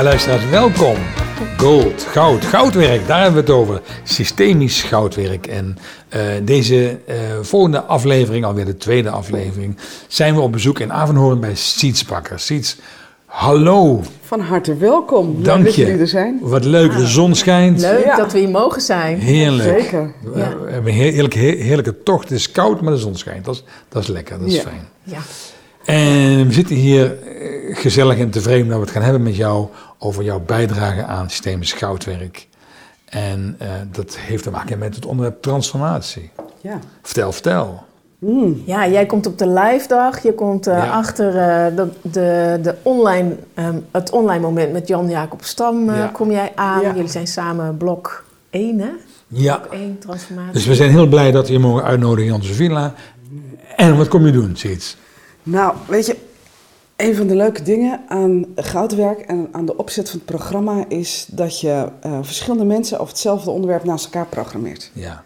[0.00, 0.96] Ja, luisteraars, welkom.
[1.56, 3.82] Gold, goud, goudwerk, daar hebben we het over.
[4.02, 5.46] Systemisch goudwerk.
[5.46, 5.78] En
[6.16, 9.76] uh, deze uh, volgende aflevering, alweer de tweede aflevering,
[10.08, 12.38] zijn we op bezoek in Avenhoorn bij Sietsbakker.
[12.38, 12.76] Siets,
[13.24, 14.02] hallo.
[14.20, 15.42] Van harte welkom.
[15.42, 15.76] Dank Leuk je.
[15.80, 16.38] dat jullie er zijn.
[16.42, 17.80] Wat leuk, de zon schijnt.
[17.80, 18.16] Leuk Ja.
[18.16, 19.18] dat we hier mogen zijn.
[19.18, 19.80] Heerlijk.
[19.80, 20.12] Zeker.
[20.22, 20.54] We, Ja.
[20.70, 22.28] hebben een heerlijke, heerlijke tocht.
[22.28, 23.44] Het is koud, maar de zon schijnt.
[23.44, 24.60] Dat is, dat is lekker, dat is Ja.
[24.60, 24.88] fijn.
[25.02, 25.18] Ja.
[25.94, 29.66] En we zitten hier eh, gezellig en tevreden dat we het gaan hebben met jou
[29.98, 32.48] over jouw bijdrage aan systemisch goudwerk.
[33.04, 36.30] En eh, dat heeft te maken met het onderwerp transformatie.
[36.60, 36.78] Ja.
[37.02, 37.82] Vertel, vertel.
[38.18, 38.62] Mm.
[38.66, 40.22] ja, jij komt op de live dag.
[40.22, 40.90] Je komt eh, Ja.
[40.90, 46.06] achter eh, de, de, de online, ehm, het online moment met Jan-Jacob Stam eh, Ja.
[46.06, 46.80] kom jij aan.
[46.82, 46.94] Ja.
[46.94, 48.90] Jullie zijn samen blok 1, hè?
[49.26, 50.52] Ja, Blok 1 transformatie.
[50.52, 52.94] dus we zijn heel blij dat we je mogen uitnodigen in onze villa.
[53.76, 54.96] En wat kom je doen, zoiets?
[55.50, 56.16] Nou, weet je,
[56.96, 61.26] een van de leuke dingen aan goudwerk en aan de opzet van het programma is
[61.30, 64.90] dat je eh, verschillende mensen over hetzelfde onderwerp naast elkaar programmeert.
[64.94, 65.24] Ja,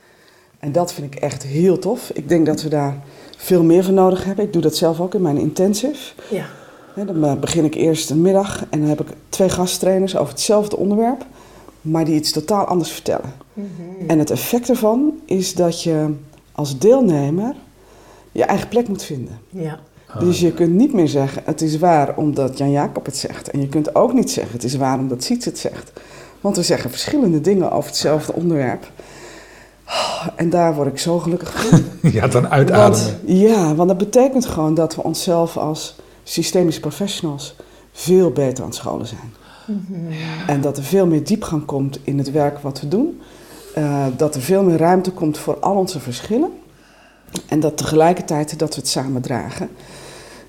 [0.58, 2.10] En dat vind ik echt heel tof.
[2.10, 2.96] Ik denk dat we daar
[3.36, 4.44] veel meer van nodig hebben.
[4.44, 6.12] Ik doe dat zelf ook in mijn intensive.
[6.30, 6.46] Ja.
[6.94, 10.32] Hè, Dan eh, begin ik eerst een middag en dan heb ik twee gasttrainers over
[10.32, 11.26] hetzelfde onderwerp,
[11.80, 13.32] maar die iets totaal anders vertellen.
[13.52, 13.66] Mhm.
[14.06, 16.14] En het effect ervan is dat je
[16.52, 17.54] als deelnemer
[18.32, 19.38] je eigen plek moet vinden.
[19.50, 19.80] ja.
[20.18, 23.50] Dus je kunt niet meer zeggen, het is waar omdat Jan Jacob het zegt.
[23.50, 25.92] En je kunt ook niet zeggen, het is waar omdat Siets het zegt.
[26.40, 28.90] Want we zeggen verschillende dingen over hetzelfde onderwerp.
[29.86, 31.84] Oh, En daar word ik zo gelukkig van.
[32.12, 33.20] ja dan Want, uitademen.
[33.24, 37.56] ja, want dat betekent gewoon dat we onszelf als systemische professionals
[37.92, 39.32] veel beter aan het scholen zijn.
[40.46, 43.20] En dat er veel meer diepgang komt in het werk wat we doen.
[43.74, 46.50] Eh, dat er veel meer ruimte komt voor al onze verschillen.
[47.48, 49.68] En dat tegelijkertijd dat we het samen dragen.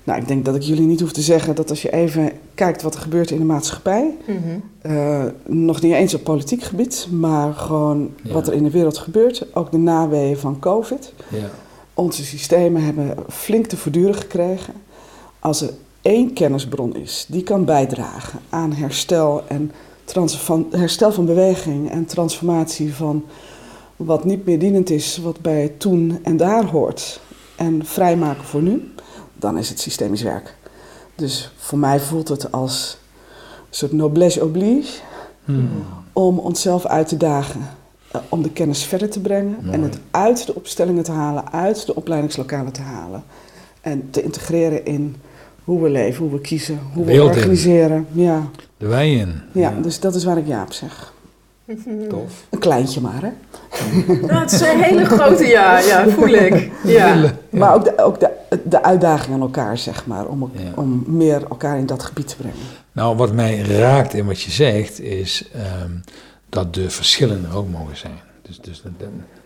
[0.06, 2.82] Nou, ik denk dat ik jullie niet hoef te zeggen dat als je even kijkt
[2.82, 4.16] wat er gebeurt in de maatschappij.
[4.26, 4.36] Mhm.
[4.80, 8.32] eh, nog niet eens op politiek gebied, maar gewoon Ja.
[8.32, 9.46] wat er in de wereld gebeurt.
[9.54, 11.12] Ook de naweeën van COVID.
[11.28, 11.50] Ja.
[11.94, 14.74] Onze systemen hebben flink te verduren gekregen.
[15.38, 15.70] Als er
[16.02, 19.72] één kennisbron is die kan bijdragen aan herstel, en
[20.04, 23.24] trans- van, herstel van beweging en transformatie van
[23.96, 27.20] wat niet meer dienend is, wat bij toen en daar hoort,
[27.56, 28.90] en vrijmaken voor nu,
[29.38, 30.54] dan is het systemisch werk.
[31.14, 32.98] Dus voor mij voelt het als
[33.58, 35.00] een soort noblesse oblige
[35.44, 35.68] Hmm.
[36.12, 37.60] om onszelf uit te dagen.
[38.10, 39.74] eh, om de kennis verder te brengen Mooi.
[39.74, 43.24] en het uit de opstellingen te halen, uit de opleidingslokalen te halen.
[43.80, 45.16] En te integreren in
[45.64, 47.20] hoe we leven, hoe we kiezen, hoe we in.
[47.22, 48.06] organiseren.
[48.12, 48.42] Ja,
[48.76, 49.40] De in.
[49.52, 51.12] ja, dus dat is waar ik ja op zeg.
[52.08, 52.46] Tof.
[52.50, 53.30] Een kleintje maar, hè?
[54.26, 56.70] Nou, het is een hele grote ja, ja, voel ik.
[56.84, 57.14] Ja.
[57.14, 57.32] Ja.
[57.50, 58.30] Maar ook, de, ook de,
[58.64, 60.60] de uitdaging aan elkaar, zeg maar, om, Ja.
[60.74, 62.56] om meer elkaar in dat gebied te brengen.
[62.92, 65.90] Nou, wat mij raakt in wat je zegt, is ehm,
[66.48, 68.20] dat de verschillen er ook mogen zijn.
[68.42, 68.82] Dus, dus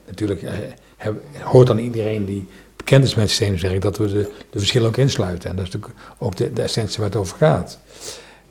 [0.06, 0.52] natuurlijk eh,
[0.97, 4.97] heb- hoort aan iedereen die bekend is met systeemswerk dat we de, de verschillen ook
[4.97, 5.50] insluiten.
[5.50, 7.78] En dat is natuurlijk ook de, de essentie waar het over gaat.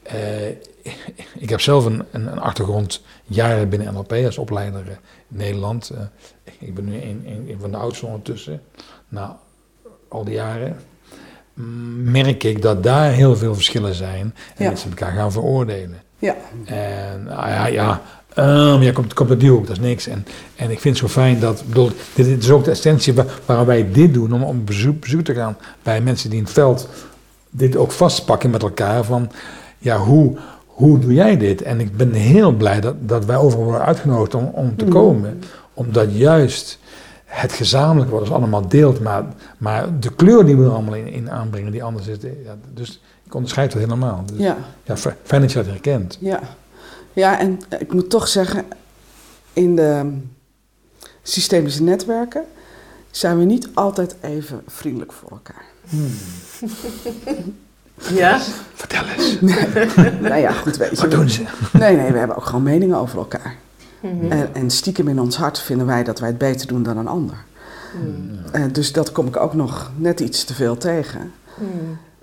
[0.04, 0.48] Eh,
[1.38, 3.02] ik heb zelf een, een, een achtergrond
[3.36, 4.92] jaren binnen NLP als opleider eh,
[5.30, 5.90] in Nederland.
[5.90, 6.02] Eh,
[6.60, 8.62] ik ben nu een, een, een van de oudsten ondertussen.
[9.08, 9.40] Na
[10.08, 10.78] al die jaren
[11.54, 14.70] mm, merk ik dat daar heel veel verschillen zijn en Ja.
[14.70, 16.02] mensen elkaar gaan veroordelen.
[16.20, 16.36] Ja,
[16.66, 18.02] En ah ja, ja,
[18.34, 20.08] ehm, ja komt, komt uit die hoek, dat is niks.
[20.08, 20.26] En,
[20.56, 23.26] en ik vind het zo fijn dat, bedoel, dit, dit is ook de essentie waar,
[23.46, 26.54] waarom wij dit doen, om op bezoek, bezoek te gaan bij mensen die in het
[26.54, 26.88] veld
[27.50, 29.04] dit ook vastpakken met elkaar.
[29.04, 29.32] Van,
[29.78, 30.38] ja, hoe,
[30.80, 31.62] hoe doe jij dit?
[31.62, 34.94] En ik ben heel blij dat, dat wij overal worden uitgenodigd om, om te Mhm.
[34.94, 35.40] komen.
[35.74, 36.80] Omdat juist
[37.26, 39.24] het gezamenlijk wat ons allemaal deelt, maar,
[39.58, 42.18] maar de kleur die we er allemaal in, in aanbrengen, die anders is.
[42.22, 44.24] Ja, dus ik onderscheid dat helemaal.
[44.26, 44.58] Dus, ja.
[44.84, 46.18] ja, fijn dat je dat herkent.
[46.20, 46.40] Ja,
[47.14, 48.66] ja en ik moet toch zeggen,
[49.54, 50.18] in de
[51.24, 52.44] systemische netwerken
[53.12, 55.66] zijn we niet altijd even vriendelijk voor elkaar.
[58.14, 58.40] Ja?
[58.74, 59.40] Vertel eens,
[60.30, 60.96] nou ja, goed weet je.
[60.96, 61.44] wat doen ze?
[61.74, 63.56] Nee, nee, we hebben ook gewoon meningen over elkaar.
[64.00, 64.32] Mhm.
[64.32, 67.08] En, en stiekem in ons hart vinden wij dat wij het beter doen dan een
[67.08, 67.38] ander.
[67.94, 68.56] Mhm.
[68.56, 71.32] Eh, dus dat kom ik ook nog net iets te veel tegen.
[71.56, 71.68] Mhm.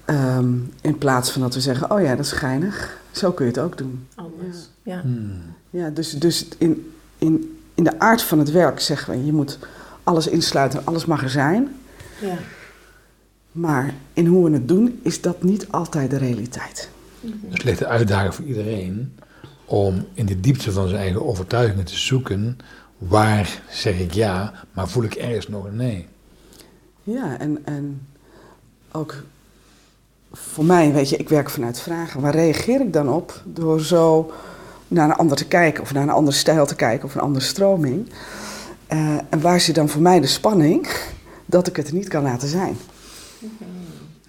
[0.05, 2.99] Ehm, in plaats van dat we zeggen, oh ja, dat is geinig.
[3.11, 4.06] Zo kun je het ook doen.
[4.14, 4.56] Anders.
[4.82, 5.00] Ja.
[5.00, 5.43] Hmm.
[5.70, 9.58] Ja, dus, dus in, in, in de aard van het werk zeggen we, je moet
[10.02, 11.76] alles insluiten, alles mag er zijn.
[12.19, 12.37] Ja.
[13.56, 16.88] Maar in hoe we het doen, is dat niet altijd de realiteit.
[17.20, 19.14] Dus het ligt de uitdaging voor iedereen
[19.64, 22.58] om in de diepte van zijn eigen overtuigingen te zoeken.
[22.99, 26.06] Waar zeg ik ja, maar voel ik ergens nog een nee?
[27.03, 28.06] Ja, en, en
[28.93, 29.23] ook
[30.32, 32.20] voor mij, weet je, ik werk vanuit vragen.
[32.20, 33.43] Waar reageer ik dan op?
[33.44, 34.32] Door zo
[34.88, 37.44] naar een ander te kijken, of naar een andere stijl te kijken, of een andere
[37.44, 38.11] stroming.
[38.87, 40.88] Eh, en waar zit dan voor mij de spanning
[41.47, 42.76] dat ik het niet kan laten zijn?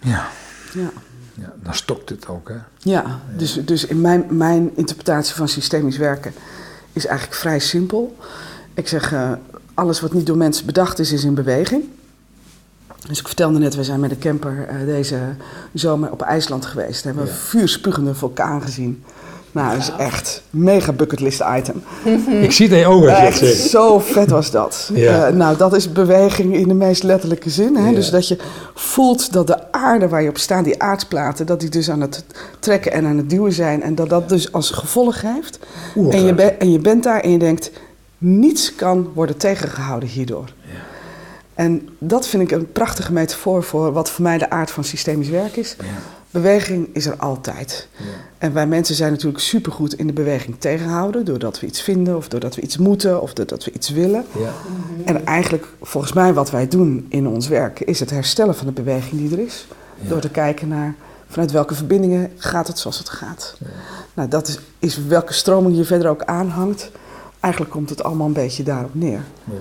[0.01, 0.27] Ja.
[0.74, 0.89] Ja.
[1.33, 2.56] ja, dan stokt het ook, hè?
[2.77, 6.33] Ja, dus, dus in mijn, mijn interpretatie van systemisch werken
[6.94, 8.18] is eigenlijk vrij simpel.
[8.74, 9.31] Ik zeg, eh,
[9.74, 11.83] alles wat niet door mensen bedacht is, is in beweging.
[13.07, 15.19] Dus ik vertelde net, we zijn met de camper eh, deze
[15.74, 17.01] zomer op IJsland geweest.
[17.01, 17.31] We hebben Ja.
[17.31, 19.04] een vuurspugende vulkaan gezien.
[19.57, 21.83] Nou, dat is echt mega bucketlist item.
[22.45, 24.89] Ik zie het in je ogen Echt zo vet was dat.
[24.94, 25.27] Ja.
[25.27, 27.75] Eh, nou, dat is beweging in de meest letterlijke zin.
[27.75, 27.89] Hè?
[27.89, 27.95] Ja.
[27.95, 28.38] Dus dat je
[28.74, 32.24] voelt dat de aarde waar je op staat, die aardsplaten, dat die dus aan het
[32.59, 33.83] trekken en aan het duwen zijn.
[33.83, 35.59] En dat dat dus als gevolg heeft.
[35.95, 37.71] Oeh, En je, en je bent daar en je denkt,
[38.18, 40.50] niets kan worden tegengehouden hierdoor.
[41.54, 45.30] En dat vind ik een prachtige metafoor voor wat voor mij de aard van systemisch
[45.30, 45.75] werk is.
[46.31, 47.88] Beweging is er altijd.
[47.97, 48.03] Ja.
[48.38, 52.27] En wij mensen zijn natuurlijk supergoed in de beweging tegenhouden, doordat we iets vinden of
[52.27, 54.25] doordat we iets moeten of doordat we iets willen.
[54.39, 54.51] Ja.
[55.06, 58.71] En eigenlijk, volgens mij, wat wij doen in ons werk, is het herstellen van de
[58.71, 59.68] beweging die er is.
[60.01, 60.09] Ja.
[60.09, 60.95] Door te kijken naar
[61.29, 63.57] vanuit welke verbindingen gaat het zoals het gaat.
[64.13, 66.91] Nou, dat is, is welke stroming je verder ook aanhangt.
[67.39, 69.23] Eigenlijk komt het allemaal een beetje daarop neer.
[69.44, 69.53] Ja.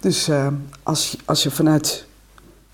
[0.00, 0.46] Dus eh,
[0.82, 2.04] als, als je vanuit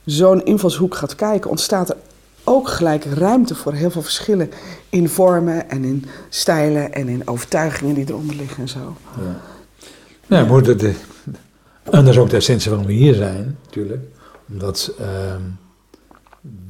[0.04, 1.96] zo'n invalshoek gaat kijken, ontstaat er
[2.44, 4.50] ook gelijk ruimte voor heel veel verschillen
[4.88, 8.96] in vormen en in stijlen en in overtuigingen die eronder liggen en zo.
[9.16, 9.40] Ja.
[10.26, 10.94] Ja, maar de, de,
[11.82, 14.02] en dat is ook de essentie waarom we hier zijn, natuurlijk.
[14.48, 15.42] Omdat ehm,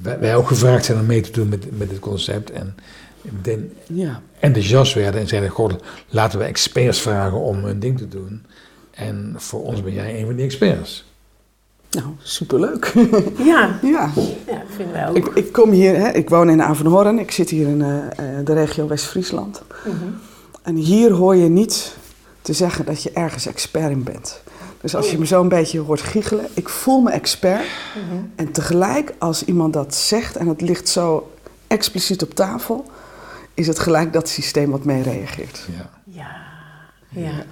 [0.02, 2.50] wij, wij ook gevraagd zijn om mee te doen met, met dit concept.
[2.50, 2.74] En
[3.22, 5.70] meteen Ja, enthousiast werden en zeiden: Goh,
[6.08, 8.42] laten we experts vragen om hun ding te doen.
[8.90, 11.04] En voor ons ben jij een van die experts.
[11.94, 12.92] Nou, superleuk.
[13.38, 14.10] Ja, ja.
[14.46, 15.16] ja vinden wij ook.
[15.16, 18.46] Ik, ik kom hier, hè, ik woon in Avenhoorn, ik zit hier in eh, eh,
[18.46, 19.62] de regio West-Friesland.
[19.84, 19.94] Mhm.
[20.62, 21.96] En hier hoor je niet
[22.42, 24.42] te zeggen dat je ergens expert in bent.
[24.80, 27.64] Dus als je me zo een beetje hoort giechelen, ik voel me expert.
[27.94, 28.22] Mhm.
[28.34, 31.32] En tegelijk, als iemand dat zegt en het ligt zo
[31.66, 32.84] expliciet op tafel,
[33.54, 35.66] is het gelijk dat systeem wat mee reageert.
[35.76, 35.90] Ja.
[36.04, 36.26] Ja,
[37.08, 37.44] ja.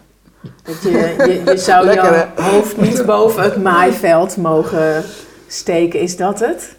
[0.62, 5.04] Dat je, je, je zou Lekker, je hoofd niet boven het maaiveld mogen
[5.46, 6.74] steken, is dat het?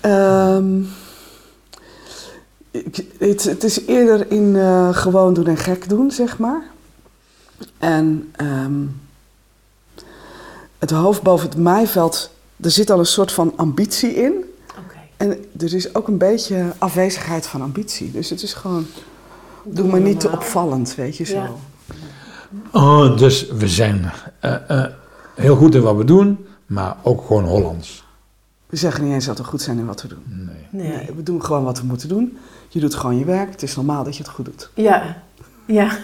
[0.00, 0.80] Ehm,
[2.70, 6.62] ik- het, het is eerder in eh, gewoon doen en gek doen, zeg maar.
[7.78, 8.72] En ehm,
[10.78, 14.32] het hoofd boven het maaiveld, er zit al een soort van ambitie in.
[15.16, 18.10] En er is ook een beetje afwezigheid van ambitie.
[18.10, 18.86] Dus het is gewoon,
[19.64, 21.34] doe maar niet te opvallend, weet je zo.
[21.34, 21.50] Ja.
[22.72, 24.10] Oh, dus we zijn
[24.40, 24.84] eh, eh,
[25.34, 28.04] heel goed in wat we doen, maar ook gewoon Hollands.
[28.66, 30.22] We zeggen niet eens dat we goed zijn in wat we doen.
[30.26, 30.82] Nee.
[30.86, 30.96] Nee.
[30.96, 32.38] Nee, we doen gewoon wat we moeten doen.
[32.68, 33.50] Je doet gewoon je werk.
[33.50, 34.70] Het is normaal dat je het goed doet.
[34.74, 35.22] Ja,
[35.66, 35.98] ja,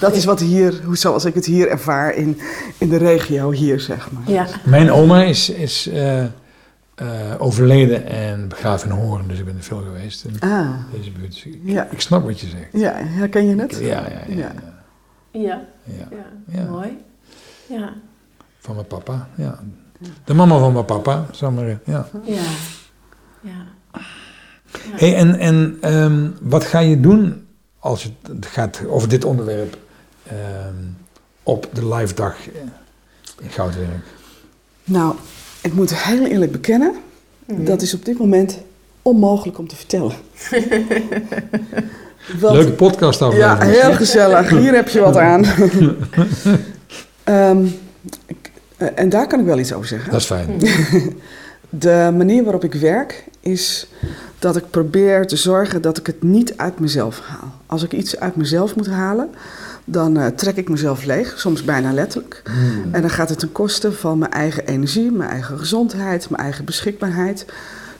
[0.00, 2.38] Dat is wat hier, hoe zoals ik het hier ervaar in,
[2.78, 4.22] in de regio hier, zeg maar.
[4.26, 4.46] ja.
[4.64, 6.28] Mijn oma is, is eh, eh,
[7.38, 11.32] overleden en begraven in Hoorn, dus ik ben er veel geweest in Ah, deze buurt.
[11.32, 11.86] Dus ik, ja.
[11.90, 12.68] ik snap wat je zegt.
[12.72, 13.78] Ja, herken je het?
[13.80, 14.20] Ja, ja, ja.
[14.28, 14.52] ja, Ja.
[15.32, 16.08] Ja, ja.
[16.10, 16.26] ja.
[16.58, 16.64] Ja.
[16.70, 16.98] mooi.
[17.66, 17.92] Ja,
[18.58, 19.58] Van mijn papa, ja.
[20.24, 21.78] De mama van mijn papa, zou maar, ja.
[22.24, 22.42] ja,
[23.40, 23.66] ja.
[24.78, 27.46] Hey, en en ehm, wat ga je doen
[27.78, 29.78] als het gaat over dit onderwerp
[30.26, 30.74] ehm,
[31.42, 32.60] op de live dag eh,
[33.40, 34.04] in Goudwerk?
[34.84, 35.14] Nou,
[35.62, 36.94] ik moet heel eerlijk bekennen,
[37.46, 37.64] Mhm.
[37.64, 38.58] dat is op dit moment
[39.02, 40.12] onmogelijk om te vertellen.
[42.40, 43.82] Leuke podcast Ja, aflevering.
[43.82, 44.50] heel gezellig.
[44.50, 45.44] Hier heb je wat aan.
[47.24, 47.66] Ehm,
[48.76, 50.10] eh, en daar kan ik wel iets over zeggen.
[50.10, 50.60] Dat is fijn.
[51.68, 53.88] De manier waarop ik werk is
[54.38, 57.52] dat ik probeer te zorgen dat ik het niet uit mezelf haal.
[57.66, 59.30] Als ik iets uit mezelf moet halen,
[59.84, 62.42] dan eh, trek ik mezelf leeg, soms bijna letterlijk.
[62.44, 62.94] Hmm.
[62.94, 66.64] En dan gaat het ten koste van mijn eigen energie, mijn eigen gezondheid, mijn eigen
[66.64, 67.44] beschikbaarheid.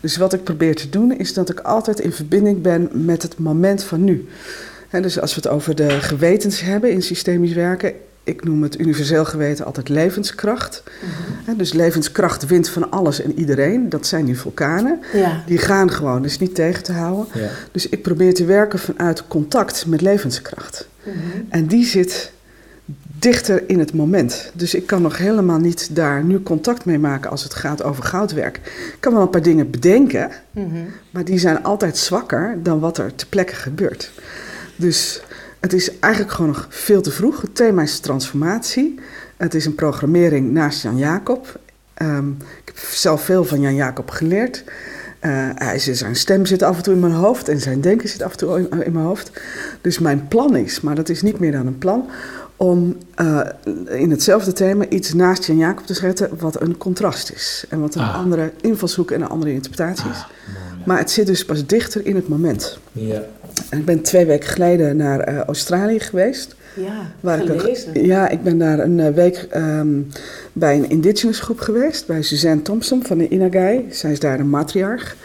[0.02, 3.38] Dus wat ik probeer te doen is dat ik altijd in verbinding ben met het
[3.38, 4.28] moment van nu.
[4.88, 7.92] Hè, dus als we het over de gewetens hebben in systemisch werken,
[8.24, 10.82] ik noem het universeel geweten altijd levenskracht.
[11.44, 13.88] Hè, dus levenskracht wint van alles en iedereen.
[13.88, 15.00] Dat zijn die vulkanen.
[15.12, 17.26] Ja, Die gaan gewoon, dus niet tegen te houden.
[17.34, 17.48] Ja.
[17.72, 20.88] Dus ik probeer te werken vanuit contact met levenskracht.
[21.02, 21.16] Mhm.
[21.48, 22.32] En die zit
[23.22, 24.50] dichter in het moment.
[24.54, 28.04] Dus ik kan nog helemaal niet daar nu contact mee maken als het gaat over
[28.04, 28.56] goudwerk.
[28.66, 30.66] Ik kan wel een paar dingen bedenken, Mhm.
[31.10, 34.10] maar die zijn altijd zwakker dan wat er ter plekke gebeurt.
[34.76, 35.22] Dus
[35.60, 37.40] het is eigenlijk gewoon nog veel te vroeg.
[37.40, 38.98] Het thema is transformatie.
[39.36, 41.60] Het is een programmering naast Jan Jacob.
[41.94, 44.64] Ehm, ik heb zelf veel van Jan Jacob geleerd.
[45.24, 48.22] Uh, hij, zijn stem zit af en toe in mijn hoofd en zijn denken zit
[48.22, 49.30] af en toe in, in mijn hoofd.
[49.80, 52.08] Dus mijn plan is, maar dat is niet meer dan een plan,
[52.62, 53.40] om uh,
[53.88, 57.64] in hetzelfde thema iets naast Jan Jacob te zetten wat een contrast is.
[57.68, 58.14] En wat een Ah.
[58.16, 60.16] andere invalshoek en een andere interpretatie is.
[60.16, 60.26] Ah,
[60.70, 62.78] mooi, Maar het zit dus pas dichter in het moment.
[62.92, 63.22] ja.
[63.70, 66.54] En ik ben twee weken geleden naar eh, Australië geweest.
[66.76, 69.88] Ja, Waar ik ja, ik ben daar een eh, week ehm,
[70.52, 73.86] bij een indigenous groep geweest, bij Suzanne Thompson van de Inagai.
[73.90, 75.16] Zij is daar een matriarch.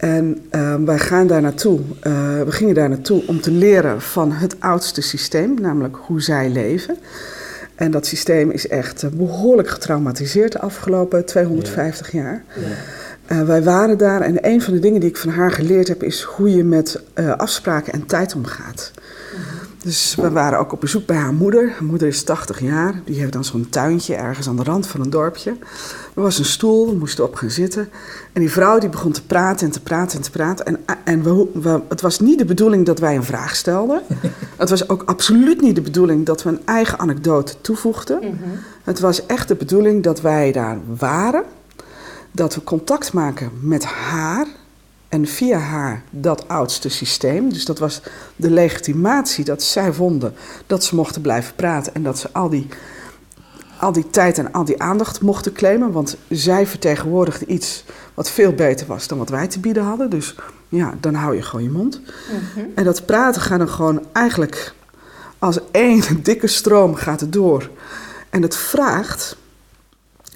[0.00, 4.32] En ehm, wij gaan daar naartoe, eh, we gingen daar naartoe om te leren van
[4.32, 6.96] het oudste systeem, namelijk hoe zij leven.
[7.74, 12.44] En dat systeem is echt eh, behoorlijk getraumatiseerd de afgelopen 250 jaar.
[12.54, 12.62] Ja.
[13.26, 16.02] Eh, wij waren daar en een van de dingen die ik van haar geleerd heb
[16.02, 17.02] is hoe je met
[17.36, 18.90] afspraken en tijd omgaat.
[19.84, 21.70] Dus we waren ook op bezoek bij haar moeder.
[21.70, 23.00] Haar moeder is 80 jaar.
[23.04, 25.50] Die heeft dan zo'n tuintje ergens aan de rand van een dorpje.
[26.14, 27.88] Er was een stoel, we moesten op gaan zitten.
[28.32, 30.66] En die vrouw die begon te praten en te praten en te praten.
[30.66, 34.02] En, en we, we- het was niet de bedoeling dat wij een vraag stelden.
[34.56, 38.18] het was ook absoluut niet de bedoeling dat we een eigen anekdote toevoegden.
[38.18, 38.34] Mhm.
[38.84, 41.42] Het was echt de bedoeling dat wij daar waren,
[42.32, 44.46] dat we contact maken met haar
[45.10, 47.52] en via haar dat oudste systeem.
[47.52, 48.02] Dus dat was
[48.36, 50.34] de legitimatie dat zij vonden
[50.66, 52.66] dat ze mochten blijven praten en dat ze al die,
[53.78, 55.92] al die tijd en al die aandacht mochten claimen.
[55.92, 60.10] Want zij vertegenwoordigde iets wat veel beter was dan wat wij te bieden hadden.
[60.10, 60.34] Dus
[60.68, 62.00] ja, dan hou je gewoon je mond.
[62.00, 62.66] Mhm.
[62.74, 64.74] En dat praten gaat dan gewoon eigenlijk
[65.38, 67.70] als één dikke stroom gaat het door.
[68.30, 69.36] En het vraagt,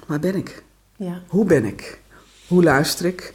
[0.06, 0.62] waar ben ik?
[0.96, 1.22] Ja.
[1.28, 2.00] Hoe ben ik?
[2.46, 3.32] Hoe luister ik?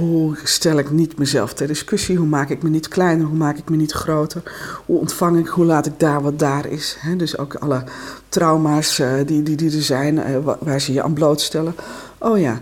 [0.00, 2.16] Hoe stel ik niet mezelf ter discussie?
[2.16, 3.26] Hoe maak ik me niet kleiner?
[3.26, 4.42] Hoe maak ik me niet groter?
[4.86, 5.46] Hoe ontvang ik?
[5.46, 6.96] Hoe laat ik daar wat daar is?
[7.16, 7.84] Dus ook alle
[8.28, 11.74] trauma's eh, die, die, die er zijn, eh, wa- waar ze je aan blootstellen.
[12.18, 12.60] Oh ja.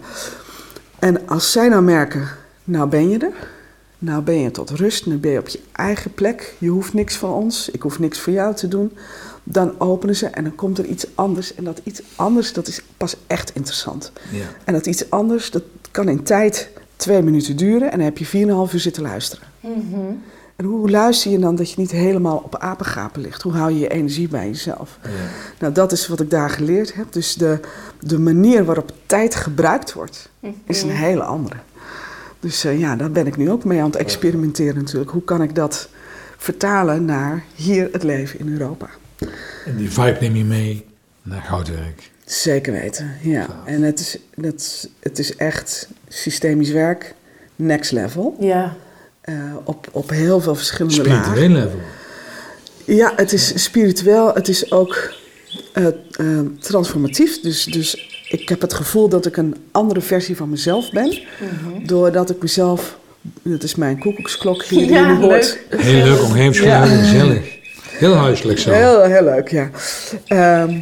[0.98, 2.28] En als zij nou merken,
[2.64, 3.32] nou ben je er.
[4.00, 6.54] Nou ben je tot rust, nu ben je op je eigen plek.
[6.58, 8.92] Je hoeft niks van ons, ik hoef niks voor jou te doen.
[9.44, 11.54] Dan openen ze en dan komt er iets anders.
[11.54, 14.12] En dat iets anders, dat is pas echt interessant.
[14.30, 14.44] Ja.
[14.64, 16.68] En dat iets anders, dat kan in tijd
[16.98, 19.46] twee minuten duren en dan heb je 4,5 uur zitten luisteren.
[19.60, 20.00] Mhm.
[20.56, 23.42] En hoe luister je dan dat je niet helemaal op apengapen ligt?
[23.42, 24.98] Hoe hou je je energie bij jezelf?
[25.02, 25.08] Ja.
[25.58, 27.12] Nou, dat is wat ik daar geleerd heb.
[27.12, 27.60] Dus de,
[28.00, 30.30] de manier waarop tijd gebruikt wordt,
[30.64, 31.56] is een hele andere.
[32.40, 35.10] Dus eh, ja, daar ben ik nu ook mee aan het experimenteren natuurlijk.
[35.10, 35.88] Hoe kan ik dat
[36.36, 38.88] vertalen naar hier het leven in Europa?
[39.64, 40.84] En die vibe neem je mee
[41.22, 42.10] naar Goudwerk.
[42.28, 43.46] Zeker weten, ja.
[43.64, 47.14] En het is, dat, het is echt systemisch werk,
[47.56, 48.36] next level.
[48.40, 48.76] Ja.
[49.20, 51.24] eh, op, op heel veel verschillende lagen.
[51.24, 51.78] Spiritueel level.
[52.84, 55.12] Ja, het is spiritueel, het is ook
[55.72, 55.92] eh, eh,
[56.60, 57.40] transformatief.
[57.40, 61.08] Dus, dus ik heb het gevoel dat ik een andere versie van mezelf ben.
[61.08, 61.86] Mhm.
[61.86, 62.98] Doordat ik mezelf,
[63.42, 65.58] dat is mijn koekoeksklok hier die Ja, hoort.
[65.70, 65.80] leuk.
[65.82, 66.84] Heel leuk, omgevingsgevoel, Ja.
[66.86, 67.56] gezellig.
[67.90, 68.70] Heel huiselijk zo.
[68.70, 69.70] Heel, heel leuk, ja.
[70.26, 70.80] Ehm,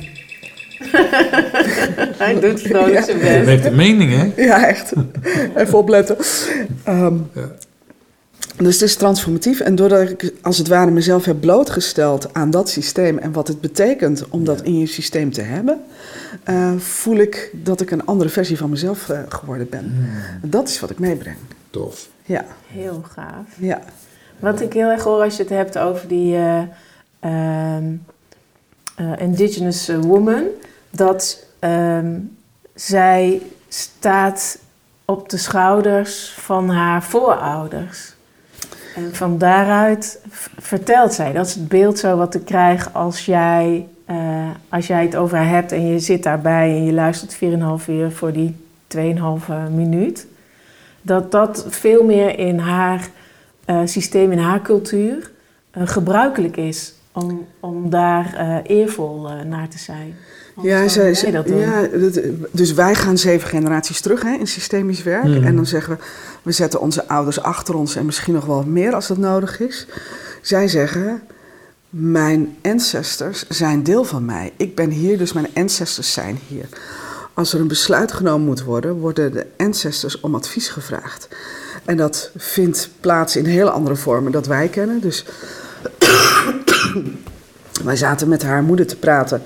[2.19, 3.03] Hij doet vrolijk Ja.
[3.03, 3.47] zijn Je best.
[3.47, 4.43] heeft een mening, hè?
[4.45, 4.93] ja, echt.
[5.57, 6.17] Even opletten.
[6.85, 7.49] Ehm, Ja.
[8.57, 9.61] Dus het is transformatief.
[9.61, 13.61] En doordat ik als het ware mezelf heb blootgesteld aan dat systeem en wat het
[13.61, 15.81] betekent om dat in je systeem te hebben,
[16.45, 19.85] eh, voel ik dat ik een andere versie van mezelf eh, geworden ben.
[20.41, 21.37] Hmm, Dat is wat ik meebreng.
[21.71, 22.09] tof.
[22.25, 23.47] Ja, Heel gaaf.
[23.59, 23.81] ja.
[24.39, 26.63] Wat ik heel erg hoor als je het hebt over die eh,
[27.21, 27.85] ehm,
[28.97, 30.45] eh, indigenous woman,
[30.91, 32.19] dat ehm,
[32.75, 34.59] zij staat
[35.05, 38.15] op de schouders van haar voorouders.
[38.95, 40.21] En van daaruit
[40.59, 45.03] vertelt zij, dat is het beeld zo wat ik krijg als jij, eh, als jij
[45.03, 48.57] het over haar hebt en je zit daarbij en je luistert 4,5 uur voor die
[48.87, 50.27] 2,5 minuut.
[51.03, 53.09] Dat dat veel meer in haar
[53.65, 55.31] eh, systeem, in haar cultuur,
[55.71, 60.17] eh, gebruikelijk is om, om daar eh, eervol eh, naar te zijn.
[60.55, 61.59] Want Ja, zij, dat doen.
[61.59, 62.21] ja dat,
[62.51, 65.25] dus wij gaan zeven generaties terug hè, in systemisch werk.
[65.25, 65.45] Mhm.
[65.45, 66.03] En dan zeggen we,
[66.43, 69.87] we zetten onze ouders achter ons en misschien nog wel meer als dat nodig is.
[70.43, 71.23] Zij zeggen,
[71.91, 74.53] mijn ancestors zijn deel van mij.
[74.57, 76.69] Ik ben hier, dus mijn ancestors zijn hier.
[77.35, 81.29] Als er een besluit genomen moet worden, worden de ancestors om advies gevraagd.
[81.85, 85.01] En dat vindt plaats in hele andere vormen dat wij kennen.
[85.01, 85.25] Dus
[87.85, 89.43] wij zaten met haar moeder te praten.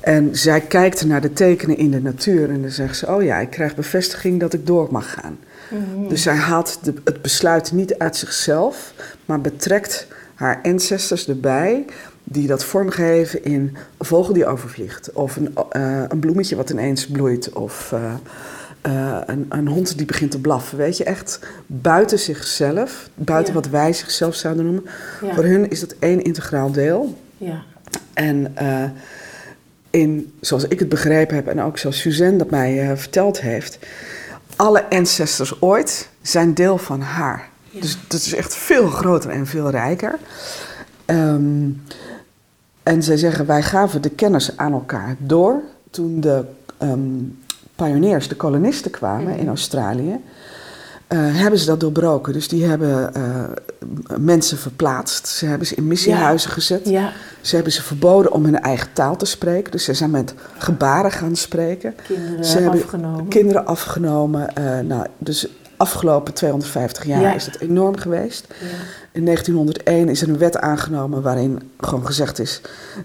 [0.00, 3.38] En zij kijkt naar de tekenen in de natuur en dan zegt ze: Oh ja,
[3.38, 5.38] ik krijg bevestiging dat ik door mag gaan.
[5.70, 6.08] Mhm.
[6.08, 11.84] Dus zij haalt de, het besluit niet uit zichzelf, maar betrekt haar ancestors erbij,
[12.24, 17.06] die dat vormgeven in een vogel die overvliegt, of een, eh, een bloemetje wat ineens
[17.06, 18.14] bloeit, of eh,
[18.80, 20.78] eh, een, een hond die begint te blaffen.
[20.78, 23.60] Weet je, echt buiten zichzelf, buiten Ja.
[23.60, 24.84] wat wij zichzelf zouden noemen.
[25.22, 25.34] Ja.
[25.34, 27.18] Voor hun is dat één integraal deel.
[27.38, 27.62] Ja.
[28.12, 28.84] En eh,
[29.90, 33.78] in, zoals ik het begrepen heb en ook zoals Suzanne dat mij eh, verteld heeft,
[34.56, 37.48] alle ancestors ooit zijn deel van haar.
[37.70, 37.80] Ja.
[37.80, 40.18] Dus dat is echt veel groter en veel rijker.
[41.04, 41.68] Ehm,
[42.82, 46.44] en zij zeggen, wij gaven de kennis aan elkaar door toen de
[46.78, 46.98] ehm
[47.84, 50.20] pioniers, de kolonisten kwamen in Australië.
[51.08, 52.32] eh, hebben ze dat doorbroken.
[52.32, 53.22] Dus die hebben eh,
[54.18, 55.26] mensen verplaatst.
[55.26, 56.88] Ze hebben ze in missiehuizen gezet.
[56.88, 57.12] Ja.
[57.40, 59.70] Ze hebben ze verboden om hun eigen taal te spreken.
[59.72, 61.94] Dus ze zijn met gebaren gaan spreken.
[62.06, 63.28] Kinderen Ze hebben afgenomen.
[63.28, 64.54] Kinderen afgenomen.
[64.56, 65.48] eh, nou, dus
[65.80, 67.34] afgelopen 250 jaar Ja.
[67.34, 68.46] is het enorm geweest.
[68.60, 68.66] Ja.
[69.12, 72.60] In 1901 is er een wet aangenomen waarin gewoon gezegd is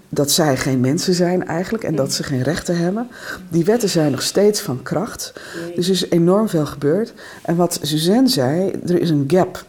[0.08, 3.08] dat zij geen mensen zijn eigenlijk en dat ze geen rechten hebben.
[3.50, 5.32] Die wetten zijn nog steeds van kracht.
[5.74, 7.12] Dus er is enorm veel gebeurd.
[7.42, 9.64] En wat Suzanne zei, er is een gap.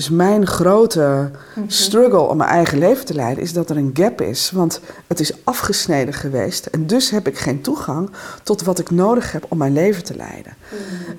[0.00, 1.30] Dus mijn grote
[1.66, 4.50] struggle om mijn eigen leven te leiden is dat er een gap is.
[4.50, 6.66] Want het is afgesneden geweest.
[6.66, 8.10] En dus heb ik geen toegang
[8.42, 10.54] tot wat ik nodig heb om mijn leven te leiden.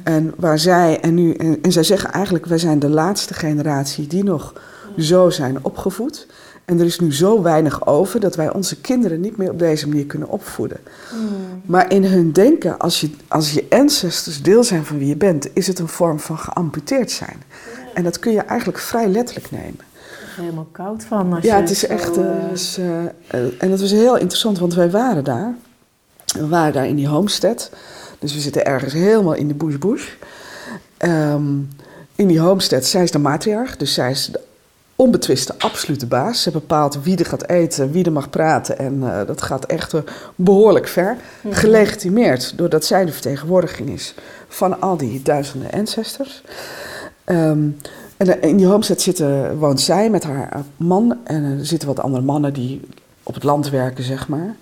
[0.04, 4.08] En waar zij en nu, en, en zij zeggen eigenlijk, wij zijn de laatste generatie
[4.08, 4.54] die nog
[4.98, 6.28] zo zijn opgevoed.
[6.66, 9.88] En er is nu zo weinig over dat wij onze kinderen niet meer op deze
[9.88, 10.80] manier kunnen opvoeden.
[11.66, 15.48] Maar in hun denken, als je, als je ancestors deel zijn van wie je bent,
[15.54, 17.44] is het een vorm van geamputeerd zijn.
[17.94, 19.80] En dat kun je eigenlijk vrij letterlijk nemen.
[20.36, 21.34] helemaal koud van.
[21.34, 22.18] Als Ja, je het is echt.
[22.18, 22.24] eh,
[22.78, 25.56] eh, eh, en dat was heel interessant, want wij waren daar.
[26.26, 27.72] We waren daar in die homestead.
[28.20, 30.10] Dus we zitten ergens helemaal in de bush bush.
[30.98, 31.44] Ehm,
[32.16, 34.40] in die homestead, zij is de matriarch, dus zij is de
[34.96, 36.42] onbetwiste absolute baas.
[36.42, 38.78] Ze bepaalt wie er gaat eten, wie er mag praten.
[38.78, 40.02] En dat gaat echt eh,
[40.36, 41.18] behoorlijk ver.
[41.50, 44.14] Gelegitimeerd doordat zij de vertegenwoordiging is
[44.48, 46.42] van al die duizenden ancestors.
[47.24, 47.68] Ehm,
[48.18, 52.00] en in die homestead zitten, woont zij met haar eh, man en er zitten wat
[52.00, 52.82] andere mannen die
[53.24, 54.56] op het land werken, zeg maar.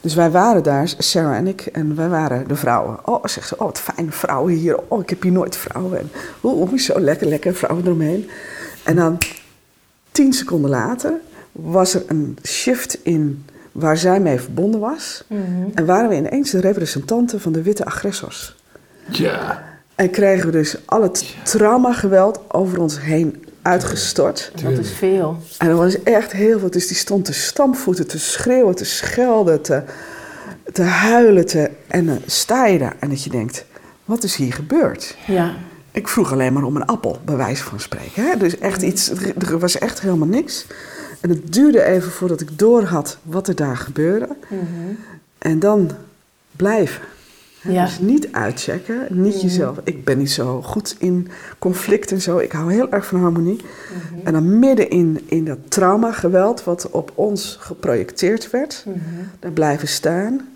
[0.00, 2.98] Dus wij waren daar, Sarah en ik, en wij waren de vrouwen.
[3.04, 4.78] Oh, zegt ze, oh wat fijne vrouwen hier.
[4.88, 5.98] Oh, ik heb hier nooit vrouwen.
[5.98, 8.30] En oh, oh, zo lekker, lekker, vrouwen eromheen.
[8.84, 9.18] En dan
[10.12, 11.12] tien seconden later
[11.52, 15.24] was er een shift in waar zij mee verbonden was.
[15.26, 15.68] mhm.
[15.74, 18.56] En waren we ineens de representanten van de witte agressors.
[19.10, 19.62] Ja,
[20.00, 24.52] En kregen we dus al het trauma-geweld over ons heen uitgestort.
[24.62, 25.38] Dat is veel.
[25.58, 26.70] En dat was echt heel veel.
[26.70, 29.82] Dus die stond te stampvoeten, te schreeuwen, te schelden, te,
[30.72, 31.46] te huilen.
[31.46, 33.64] Te, en dan sta je daar en dat je denkt,
[34.04, 35.16] wat is hier gebeurd?
[35.26, 35.54] Ja.
[35.90, 38.22] Ik vroeg alleen maar om een appel, bij wijze van spreken.
[38.22, 38.36] Hè?
[38.36, 39.10] Dus echt iets,
[39.48, 40.66] er was echt helemaal niks.
[41.20, 44.28] En het duurde even voordat ik door had wat er daar gebeurde.
[44.48, 44.94] Mhm.
[45.38, 45.90] En dan
[46.56, 47.02] blijven.
[47.62, 47.84] Ja.
[47.84, 49.42] Dus niet uitchecken, niet Mhm.
[49.44, 49.80] jezelf.
[49.84, 52.38] Ik ben niet zo goed in conflict en zo.
[52.38, 53.56] Ik hou heel erg van harmonie.
[53.56, 54.26] Mhm.
[54.26, 58.98] En dan midden in, in dat trauma-geweld wat op ons geprojecteerd werd, Mhm.
[59.38, 60.48] daar blijven staan.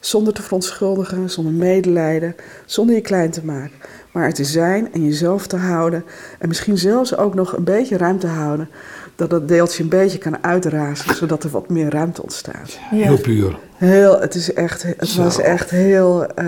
[0.00, 2.36] Zonder te verontschuldigen, zonder medelijden,
[2.66, 3.76] zonder je klein te maken.
[4.12, 6.04] Maar er te zijn en jezelf te houden.
[6.38, 8.68] En misschien zelfs ook nog een beetje ruimte houden.
[9.16, 12.78] Dat dat deeltje een beetje kan uitrazen, zodat er wat meer ruimte ontstaat.
[12.90, 13.06] Ja.
[13.06, 13.58] heel puur.
[13.76, 15.22] Heel, het, is echt, het Zo.
[15.22, 16.46] was echt heel eh,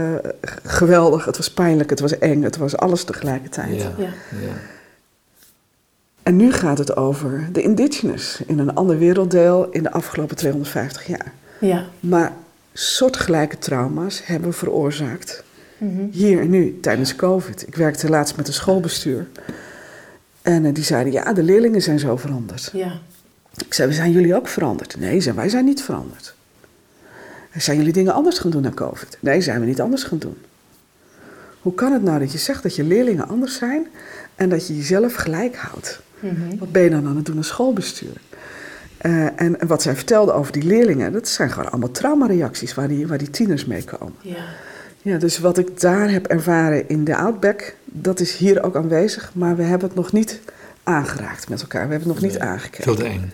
[0.62, 1.24] geweldig.
[1.24, 3.82] Het was pijnlijk, het was eng, het was alles tegelijkertijd.
[3.82, 3.92] Ja.
[3.96, 4.08] Ja.
[6.22, 11.06] En nu gaat het over de indigenous in een ander werelddeel in de afgelopen 250
[11.06, 11.32] jaar.
[11.60, 11.84] Ja.
[12.00, 12.32] Maar
[12.72, 15.44] soortgelijke trauma's hebben veroorzaakt
[16.11, 17.66] hier en nu tijdens COVID.
[17.66, 19.26] Ik werkte laatst met een schoolbestuur.
[20.42, 22.70] En eh, die zeiden, ja, de leerlingen zijn zo veranderd.
[22.72, 22.92] Ja.
[23.66, 24.96] Ik zei, zijn jullie ook veranderd?
[24.98, 26.35] Nee, zei, wij zijn niet veranderd.
[27.56, 29.18] Zijn jullie dingen anders gaan doen na COVID?
[29.20, 30.37] Nee, zijn we niet anders gaan doen.
[31.61, 33.87] Hoe kan het nou dat je zegt dat je leerlingen anders zijn
[34.35, 36.00] en dat je jezelf gelijk houdt?
[36.20, 36.56] Mhm.
[36.58, 38.20] Wat ben je dan aan het doen als schoolbestuur?
[39.02, 42.88] Eh, en, en wat zij vertelde over die leerlingen, dat zijn gewoon allemaal traumareacties waar
[42.88, 44.14] die, waar die tieners mee komen.
[44.20, 44.44] Ja.
[45.02, 49.30] Ja, dus wat ik daar heb ervaren in de Outback, dat is hier ook aanwezig,
[49.34, 50.40] maar we hebben het nog niet
[50.82, 51.86] aangeraakt met elkaar.
[51.88, 52.82] We hebben het nog niet Nee, aangekeken.
[52.82, 53.32] Veel te eng.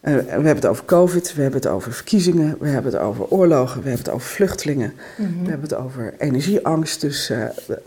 [0.00, 3.24] Eh, we hebben het over COVID, we hebben het over verkiezingen, we hebben het over
[3.28, 5.42] oorlogen, we hebben het over vluchtelingen, Mhm.
[5.42, 7.00] we hebben het over energieangst.
[7.00, 7.82] Dus eh, er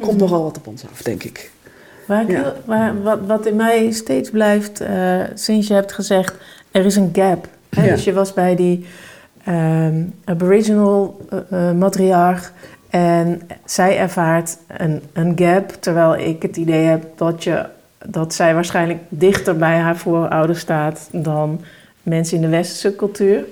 [0.00, 1.50] komt nogal wat op ons af, denk ik.
[2.06, 2.42] Waar ik Ja.
[2.42, 6.34] heel- waar, wat, wat in mij steeds blijft, eh, sinds je hebt gezegd,
[6.70, 7.48] er is een gap.
[7.70, 7.84] Hè?
[7.84, 7.90] Ja.
[7.94, 8.86] Dus je was bij die
[9.44, 12.52] ehm, Aboriginal eh, eh, matriarch
[12.90, 17.64] en zij ervaart een, een gap, terwijl ik het idee heb dat, je,
[18.06, 21.60] dat zij waarschijnlijk dichter bij haar voorouders staat dan
[22.02, 23.44] mensen in de westerse cultuur.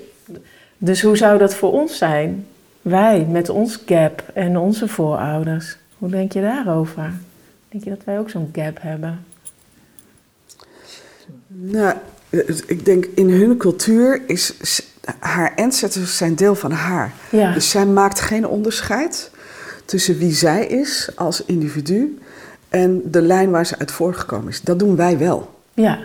[0.78, 2.46] Dus hoe zou dat voor ons zijn?
[2.82, 5.76] wij met ons gap en onze voorouders.
[5.98, 7.12] Hoe denk je daarover?
[7.70, 9.24] Denk je dat wij ook zo'n gap hebben?
[11.46, 11.96] Nou,
[12.66, 14.82] ik denk in hun cultuur is
[15.18, 17.12] haar ancestors zijn deel van haar.
[17.30, 17.52] Ja.
[17.52, 19.30] Dus zij maakt geen onderscheid
[19.84, 22.18] tussen wie zij is als individu
[22.68, 24.60] en de lijn waar ze uit voorgekomen is.
[24.60, 25.54] Dat doen wij wel.
[25.74, 25.98] Ja,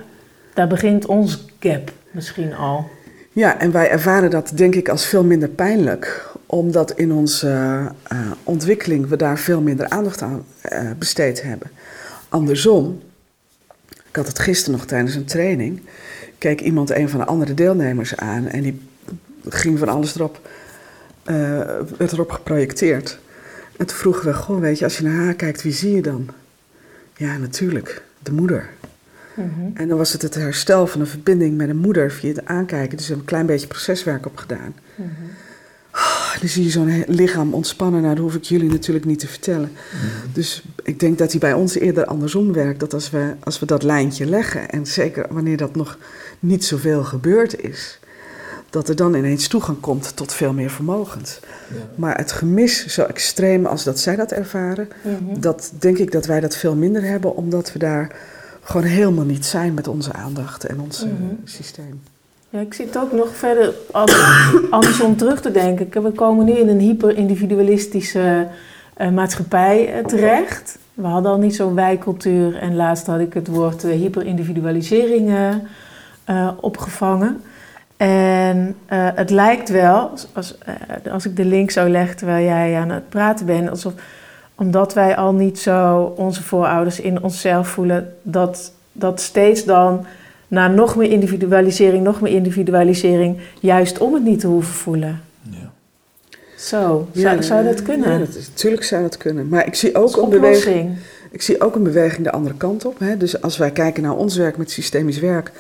[0.54, 2.90] daar begint ons gap misschien al.
[3.32, 7.48] Ja, en wij ervaren dat denk ik als veel minder pijnlijk, omdat in onze
[8.12, 11.72] uh, ontwikkeling we daar veel minder aandacht aan uh, besteed hebben.
[12.30, 13.02] Andersom,
[13.90, 15.82] ik had het gisteren nog tijdens een training,
[16.38, 18.82] keek iemand een van de andere deelnemers aan en die
[19.50, 20.50] ging van alles erop,
[21.26, 21.36] uh,
[21.98, 23.20] werd erop geprojecteerd.
[23.78, 26.02] En toen vroegen we, goh, weet je, als je naar haar kijkt, wie zie je
[26.02, 26.30] dan?
[27.18, 28.70] Ja, natuurlijk, de moeder.
[29.36, 29.72] Mm -hmm.
[29.74, 32.98] En dan was het het herstel van een verbinding met een moeder via het aankijken.
[32.98, 34.76] Dus er een klein beetje proceswerk op gedaan.
[34.96, 35.30] Mm -hmm.
[36.40, 38.02] Dan zie je zo'n lichaam ontspannen.
[38.02, 39.70] Nou, dat hoef ik jullie natuurlijk niet te vertellen.
[39.70, 40.34] Mm -hmm.
[40.34, 42.80] Dus ik denk dat hij bij ons eerder andersom werkt.
[42.80, 45.98] Dat als we, als we dat lijntje leggen, en zeker wanneer dat nog
[46.40, 48.00] niet zoveel gebeurd is,
[48.70, 51.40] dat er dan ineens toegang komt tot veel meer vermogens.
[51.68, 51.76] Ja.
[51.96, 54.88] Maar het gemis, zo extreem als dat zij dat ervaren,
[55.40, 58.16] dat denk ik dat wij dat veel minder hebben, omdat we daar
[58.62, 61.12] gewoon helemaal niet zijn met onze aandacht en ons uh,
[61.44, 62.02] systeem.
[62.56, 63.74] Ja, ik zit ook nog verder
[64.70, 66.04] andersom terug te denken.
[66.04, 68.48] We komen nu in een hyper-individualistische
[68.98, 70.78] uh, maatschappij uh, terecht.
[70.94, 75.34] We hadden al niet zo'n wijkcultuur en laatst had ik het woord hyper-individualisering
[76.60, 77.42] opgevangen.
[77.98, 78.76] En
[79.16, 80.58] het lijkt wel, als,
[81.12, 83.94] als ik de link zo leg terwijl jij aan het praten bent, alsof
[84.56, 90.06] omdat wij al niet zo onze voorouders in onszelf voelen, dat, dat steeds dan
[90.56, 95.22] naar nog meer individualisering, nog meer individualisering, juist om het niet te hoeven voelen.
[95.42, 95.72] Ja.
[96.58, 98.12] Zo, ja, zou, zou dat kunnen?
[98.12, 99.48] Ja, dat is, natuurlijk zou dat kunnen.
[99.48, 100.98] Maar ik zie ook een beweging.
[101.32, 103.00] Ik zie ook een beweging de andere kant op.
[103.00, 103.18] Hè.
[103.18, 105.52] Dus als wij kijken naar ons werk met systemisch werk,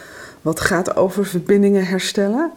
[0.42, 2.52] wat gaat over verbindingen herstellen,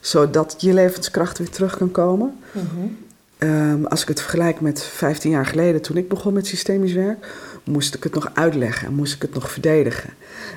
[0.00, 2.34] zodat je levenskracht weer terug kan komen.
[2.52, 2.96] Mm -hmm.
[3.42, 7.26] Um, als ik het vergelijk met 15 jaar geleden, toen ik begon met systemisch werk,
[7.64, 10.10] moest ik het nog uitleggen en moest ik het nog verdedigen.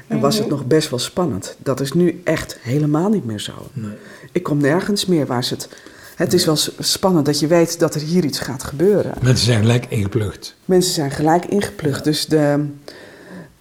[0.08, 1.56] En was het nog best wel spannend.
[1.58, 3.54] Dat is nu echt helemaal niet meer zo.
[3.74, 3.92] Nee.
[4.32, 5.70] Ik kom nergens meer waar ze het.
[6.16, 9.13] Het is wel spannend dat je weet dat er hier iets gaat gebeuren.
[9.22, 10.56] Mensen zijn gelijk ingeplucht.
[10.66, 11.98] Mensen zijn gelijk ingeplucht.
[11.98, 12.04] Ja.
[12.04, 12.66] Dus de,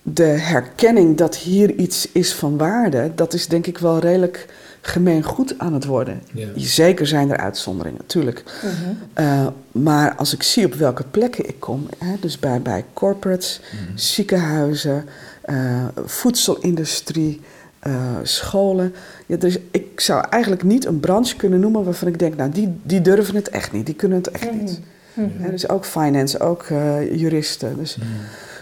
[0.02, 4.46] de herkenning dat hier iets is van waarde, dat is denk ik wel redelijk
[4.84, 6.22] gemeen goed aan het worden.
[6.32, 6.48] Ja.
[6.56, 8.42] Zeker zijn er uitzonderingen, natuurlijk.
[8.64, 8.70] Uh
[9.14, 9.26] -huh.
[9.26, 13.60] uh, maar als ik zie op welke plekken ik kom, hè, dus bij, bij corporates,
[13.62, 13.90] uh -huh.
[13.94, 15.04] ziekenhuizen,
[15.50, 17.40] uh, voedselindustrie,
[17.86, 18.94] uh, scholen.
[19.26, 22.50] Ja, er is, ik zou eigenlijk niet een branche kunnen noemen waarvan ik denk, nou,
[22.50, 24.80] die, die durven het echt niet, die kunnen het echt niet.
[25.14, 27.76] Hè, dus ook finance, ook uh, juristen.
[27.76, 27.98] Dus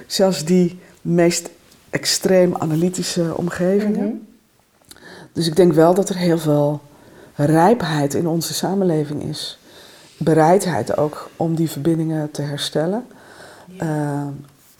[0.06, 1.50] zelfs die meest
[1.90, 4.26] extreem analytische omgevingen.
[5.32, 6.80] Dus ik denk wel dat er heel veel
[7.34, 9.58] rijpheid in onze samenleving is.
[10.16, 13.06] Bereidheid ook om die verbindingen te herstellen.
[13.66, 13.84] Ja.
[13.84, 14.26] Uh,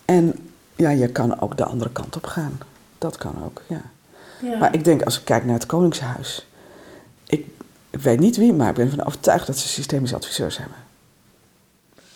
[0.05, 0.33] en
[0.75, 2.59] ja, je kan ook de andere kant op gaan.
[2.97, 3.81] Dat kan ook, ja.
[4.41, 4.57] ja.
[4.57, 6.47] Maar ik denk, als ik kijk naar het Koningshuis...
[7.25, 7.45] Ik,
[7.89, 10.77] ik weet niet wie, maar ik ben ervan overtuigd dat ze systemische adviseurs hebben.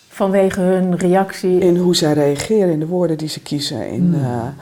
[0.10, 1.60] Vanwege hun reactie?
[1.60, 4.14] In hoe zij reageren, in de woorden die ze kiezen, in...
[4.14, 4.54] Hmm.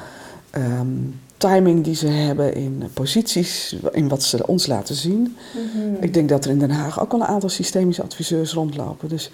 [0.56, 5.36] Uh, um, timing die ze hebben, in posities, in wat ze ons laten zien.
[5.56, 5.96] Mm-hmm.
[6.00, 9.10] Ik denk dat er in Den Haag ook al een aantal systemische adviseurs rondlopen.
[9.10, 9.32] Dus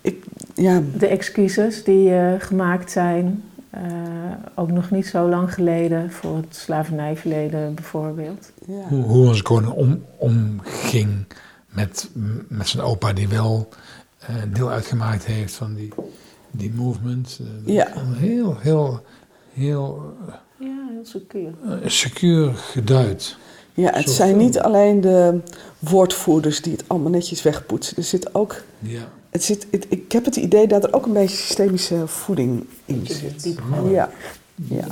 [0.00, 0.82] ik, ja.
[0.98, 3.42] De excuses die uh, gemaakt zijn,
[3.74, 3.80] uh,
[4.54, 8.52] ook nog niet zo lang geleden, voor het slavernijverleden bijvoorbeeld.
[8.66, 8.88] Ja.
[8.88, 11.24] Hoe, hoe onze koning om, omging
[11.68, 12.08] met,
[12.48, 13.68] met zijn opa, die wel
[14.30, 15.92] uh, deel uitgemaakt heeft van die,
[16.50, 17.40] die movement.
[17.64, 17.88] ja.
[18.16, 19.00] Heel, heel,
[19.52, 20.14] heel
[20.62, 21.52] ja, heel secuur.
[21.64, 23.36] Uh, secuur geduid.
[23.74, 25.40] Ja, het Zo zijn niet alleen de
[25.78, 27.96] woordvoerders die het allemaal netjes wegpoetsen.
[27.96, 28.62] Er zit ook.
[28.78, 29.08] Ja.
[29.30, 33.06] Het zit, het, ik heb het idee dat er ook een beetje systemische voeding in
[33.06, 33.42] zit.
[33.42, 33.90] Diepgang.
[33.90, 34.10] Ja.
[34.54, 34.84] Ja.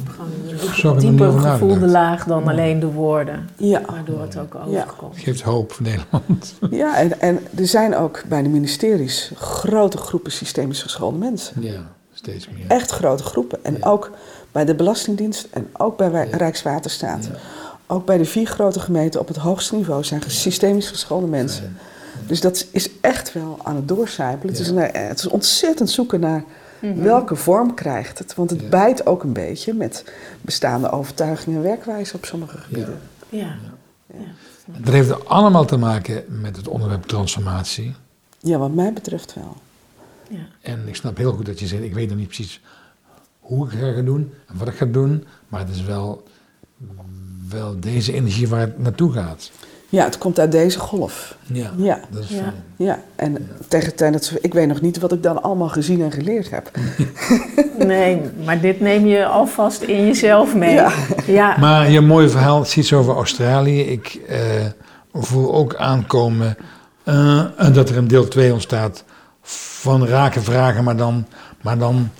[0.83, 3.48] Een dieper gevoelde laag dan alleen de woorden.
[3.56, 3.83] Ja.
[3.87, 5.14] Waardoor het ook overkomt.
[5.14, 6.54] Het geeft hoop voor Nederland.
[6.70, 11.62] Ja, en, en er zijn ook bij de ministeries grote groepen systemisch geschoolde mensen.
[11.62, 12.64] Ja, steeds meer.
[12.68, 13.64] Echt grote groepen.
[13.64, 13.88] En ja.
[13.88, 14.11] ook
[14.52, 16.36] bij de Belastingdienst en ook bij ja.
[16.36, 17.24] Rijkswaterstaat.
[17.24, 17.38] Ja.
[17.86, 21.76] Ook bij de vier grote gemeenten op het hoogste niveau zijn systemisch geschoolde mensen.
[22.26, 24.54] Dus dat is echt wel aan het doorcijpelen.
[24.54, 26.44] Het, is een, het is ontzettend zoeken naar
[26.80, 27.02] mm -hmm.
[27.02, 28.34] welke vorm krijgt het.
[28.34, 30.04] Want het bijt ook een beetje met
[30.40, 33.00] bestaande overtuigingen en werkwijze op sommige gebieden.
[33.28, 33.56] Ja.
[34.66, 37.94] Dat heeft allemaal te maken met het onderwerp transformatie.
[38.38, 39.56] Ja, wat mij betreft wel.
[40.28, 40.46] Ja.
[40.60, 42.60] En ik snap heel goed dat je zegt, ik weet nog niet precies
[43.50, 46.22] hoe ik het ga doen en wat ik ga doen, maar het is wel,
[47.48, 49.50] wel deze energie waar het naartoe gaat.
[49.88, 51.36] Ja, het komt uit deze golf.
[51.46, 52.00] Ja, Ja.
[52.10, 52.36] dat is Ja.
[52.36, 52.54] fijn.
[52.76, 54.32] Ja, en tegen tijd dat.
[54.40, 56.70] Ik weet nog niet wat ik dan allemaal gezien en geleerd heb.
[57.78, 60.74] Nee, maar dit neem je alvast in jezelf mee.
[60.74, 60.92] Ja.
[61.26, 61.56] Ja.
[61.58, 63.80] Maar je mooie verhaal, het iets over Australië.
[63.80, 64.40] Ik eh,
[65.12, 66.56] voel ook aankomen
[67.04, 69.04] eh, dat er een deel 2 ontstaat
[69.82, 71.26] van rake vragen, maar dan,
[71.62, 72.10] maar dan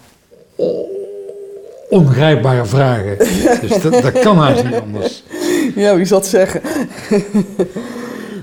[1.91, 3.19] ongrijpbare vragen.
[3.69, 5.23] Dus dat, dat kan haast niet anders.
[5.75, 6.61] Ja, wie zal het zeggen?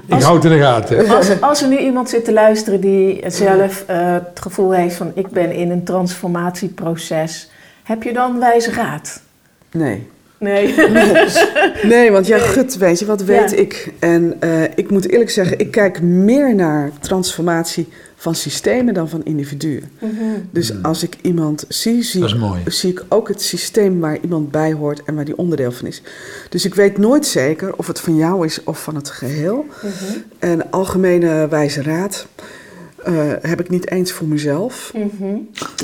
[0.07, 1.09] Ik Als- houd het in de gaten.
[1.09, 5.11] Als, als er nu iemand zit te luisteren die zelf eh, het gevoel heeft van
[5.15, 7.49] ik ben in een transformatieproces,
[7.83, 9.21] heb je dan wijze raad?
[9.71, 10.07] Nee.
[10.39, 10.75] Nee.
[11.83, 13.57] Nee, want ja, gut, weet je, wat weet Ja.
[13.57, 13.93] ik?
[13.99, 19.25] En eh, ik moet eerlijk zeggen, ik kijk meer naar transformatie van systemen dan van
[19.25, 19.83] individuen.
[20.51, 20.85] Dus Hmm.
[20.85, 22.25] als ik iemand zie, zie,
[22.65, 26.01] zie ik ook het systeem waar iemand bij hoort en waar die onderdeel van is.
[26.49, 29.65] Dus ik weet nooit zeker of het van jou is of van het geheel.
[30.39, 32.27] En algemene wijze raad
[33.03, 34.91] eh, heb ik niet eens voor mezelf.
[34.95, 35.35] Mhm.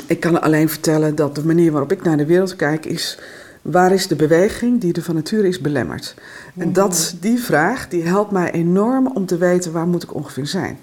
[0.06, 3.18] Ik kan alleen vertellen dat de manier waarop ik naar de wereld kijk is...
[3.64, 6.14] waar is de beweging die er van nature is belemmerd?
[6.56, 10.46] En dat, die vraag die helpt mij enorm om te weten waar moet ik ongeveer
[10.46, 10.78] zijn.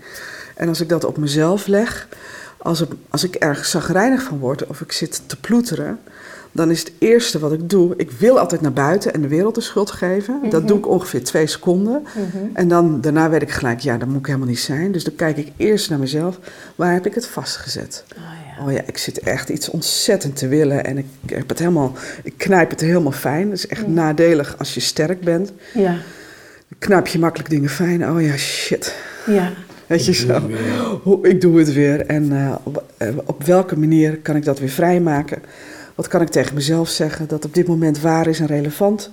[0.56, 2.08] En als ik dat op mezelf leg,
[2.58, 6.00] als, het- als ik ergens zagrijnig van word of ik zit te ploeteren...
[6.54, 9.56] dan is het eerste wat ik doe, ik wil altijd naar buiten en de wereld
[9.56, 10.40] de schuld geven.
[10.50, 12.04] Dat doe ik ongeveer twee seconden.
[12.54, 14.92] En dan, daarna weet ik gelijk, ja, dat moet ik helemaal niet zijn.
[14.92, 16.40] Dus dan kijk ik eerst naar mezelf,
[16.76, 18.04] waar heb ik het vastgezet?
[18.18, 18.51] Oh, ja.
[18.66, 21.94] Oh ja, ik zit echt iets ontzettend te willen en ik heb het helemaal,
[22.24, 23.50] ik knijp het helemaal fijn.
[23.50, 25.52] Dat is echt nadelig als je sterk bent.
[25.74, 25.90] ja,
[26.68, 28.10] Dan knijp je makkelijk dingen fijn.
[28.10, 28.96] Oh ja, shit.
[29.28, 29.52] ja,
[29.88, 30.50] Weet je zo.
[31.04, 32.06] Hoe- Ik doe het weer.
[32.06, 35.42] En eh, op, eh, op welke manier kan ik dat weer vrijmaken?
[35.96, 39.12] Wat kan ik tegen mezelf zeggen dat op dit moment waar is en relevant?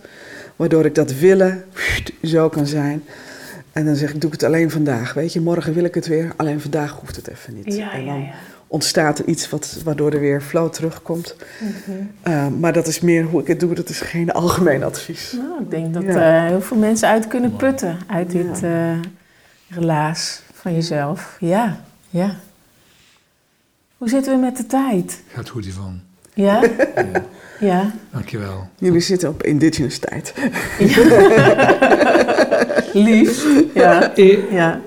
[0.56, 1.64] Waardoor ik dat willen
[2.22, 3.02] zo kan zijn.
[3.72, 5.12] En dan zeg ik, doe ik het alleen vandaag.
[5.14, 6.32] Weet je, morgen wil ik het weer.
[6.36, 7.74] Alleen vandaag hoeft het even niet.
[7.74, 8.30] ja, en ja, ja.
[8.70, 11.36] Ontstaat er iets wat, waardoor er weer flow terugkomt.
[11.60, 12.32] Mhm.
[12.32, 13.74] Uh, maar dat is meer hoe ik het doe.
[13.74, 15.32] Dat is geen algemeen advies.
[15.32, 16.36] Nou, ik denk dat Ja.
[16.42, 18.42] eh, heel veel mensen uit kunnen putten uit Ja.
[18.42, 18.98] dit eh,
[19.68, 21.36] relaas van jezelf.
[21.40, 22.34] Ja, ja.
[23.96, 25.22] Hoe zitten we met de tijd?
[25.32, 26.00] Gaat goed hiervan.
[26.34, 26.60] Ja?
[26.94, 27.04] Ja,
[27.60, 27.90] Ja.
[28.12, 28.68] dankjewel.
[28.78, 30.34] Jullie zitten op indigenous tijd.
[32.92, 33.46] Lief.
[33.74, 34.12] Ja.
[34.50, 34.80] Ja.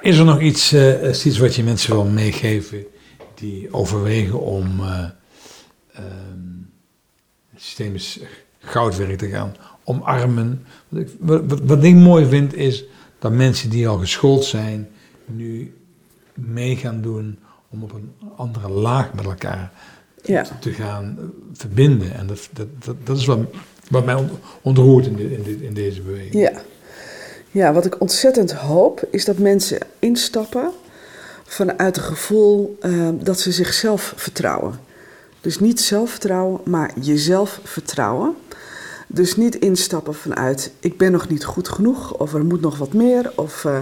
[0.00, 2.84] Is er nog iets, eh, iets wat je mensen wil meegeven
[3.34, 5.04] die overwegen om eh
[5.92, 6.38] ehm,
[7.56, 8.20] systemisch
[8.58, 10.64] goudwerk te gaan omarmen?
[10.88, 11.08] Wat ik,
[11.64, 12.84] wat, ik mooi vind is
[13.18, 14.88] dat mensen die al geschoold zijn,
[15.26, 15.74] nu
[16.34, 19.72] mee gaan doen om op een andere laag met elkaar
[20.24, 20.44] Ja.
[20.60, 22.14] te gaan eh, verbinden.
[22.14, 23.38] En dat, dat, dat, dat is wat,
[23.88, 24.30] wat mij on-
[24.62, 26.34] ontroert in, in deze beweging.
[26.34, 26.62] Ja.
[27.50, 30.70] Ja, wat ik ontzettend hoop is dat mensen instappen
[31.44, 34.80] vanuit het gevoel eh, dat ze zichzelf vertrouwen.
[35.40, 38.34] Dus niet zelfvertrouwen, maar jezelf vertrouwen.
[39.06, 42.92] Dus niet instappen vanuit ik ben nog niet goed genoeg of er moet nog wat
[42.92, 43.78] meer of eh,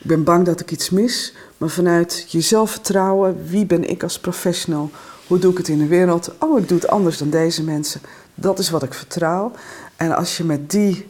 [0.00, 1.34] ik ben bang dat ik iets mis.
[1.58, 4.90] Maar vanuit jezelf vertrouwen, wie ben ik als professional?
[5.26, 6.32] Hoe doe ik het in de wereld?
[6.38, 8.00] Oh, ik doe het anders dan deze mensen.
[8.34, 9.52] Dat is wat ik vertrouw.
[9.96, 11.06] En als je met die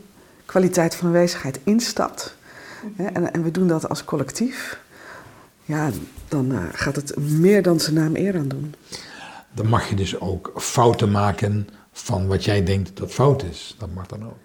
[0.50, 2.36] kwaliteit van aanwezigheid instapt,
[2.96, 4.80] hè, en, en we doen dat als collectief,
[5.64, 5.90] ja,
[6.28, 8.74] dan eh, gaat het meer dan zijn naam eer aan doen.
[9.54, 13.76] Dan mag je dus ook fouten maken van wat jij denkt dat fout is.
[13.78, 14.36] Dat mag dan ook.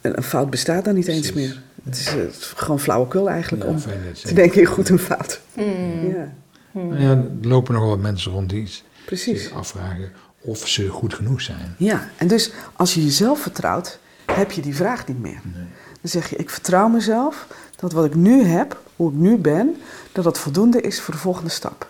[0.00, 1.62] En een fout bestaat dan niet eens meer.
[1.84, 4.88] Het is, eh, het is gewoon flauwekul eigenlijk Ja, om je te denken in goed
[4.88, 5.40] en fout.
[5.54, 6.08] Hmm.
[6.08, 6.32] Ja,
[6.72, 8.70] Nou ja, er lopen nog wel wat mensen rond die
[9.04, 9.42] precies.
[9.42, 11.74] zich afvragen of ze goed genoeg zijn.
[11.78, 15.40] Ja, en dus als je jezelf vertrouwt, heb je die vraag niet meer.
[15.42, 15.66] Nee.
[16.00, 19.76] Dan zeg je, ik vertrouw mezelf dat wat ik nu heb, hoe ik nu ben,
[20.12, 21.88] dat dat voldoende is voor de volgende stap.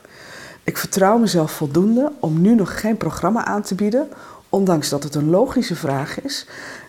[0.65, 4.09] Ik vertrouw mezelf voldoende om nu nog geen programma aan te bieden,
[4.49, 6.47] ondanks dat het een logische vraag is.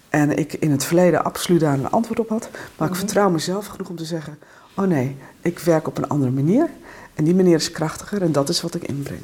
[0.09, 2.49] En ik in het verleden absoluut daar een antwoord op had.
[2.77, 4.39] Maar ik vertrouw mezelf genoeg om te zeggen,
[4.75, 6.69] oh nee, ik werk op een andere manier.
[7.13, 9.21] En die manier is krachtiger en dat is wat ik inbreng.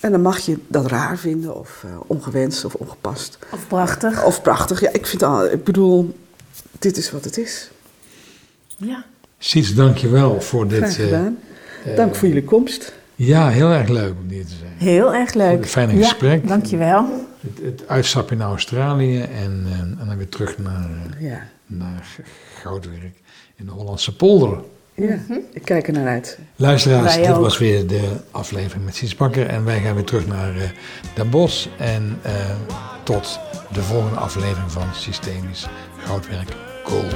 [0.00, 3.38] En dan mag je dat raar vinden of eh, ongewenst of ongepast.
[3.52, 4.24] Of prachtig.
[4.24, 4.80] Of prachtig.
[4.80, 6.16] Ja, ik vind al, ik bedoel,
[6.78, 7.70] dit is wat het is.
[8.76, 9.04] Ja.
[9.74, 10.78] Dank je wel voor dit.
[10.78, 11.38] Graag eh, gedaan.
[11.84, 12.92] eh, Dank voor jullie komst.
[13.14, 14.72] Ja, heel erg leuk om hier te zijn.
[14.76, 15.58] Heel erg leuk.
[15.58, 16.48] Een fijne Ja, gesprek.
[16.48, 17.26] dankjewel.
[17.40, 22.16] Het, het uitstapje naar Australië en, eh, en dan weer terug naar, eh, Ja, naar
[22.62, 23.14] goudwerk
[23.56, 24.58] in de Hollandse polder.
[25.00, 25.38] Ja, Mhm.
[25.52, 26.38] ik kijk er naar uit.
[26.56, 27.42] Luisteraars, Wij dit ook.
[27.42, 29.46] was weer de aflevering met Sies Bakker.
[29.46, 30.62] En wij gaan weer terug naar eh
[31.14, 31.66] Den Bosch.
[31.78, 32.32] En eh,
[33.02, 33.38] tot
[33.72, 35.66] de volgende aflevering van Systemisch
[35.98, 36.48] Goudwerk
[36.84, 37.14] Gold.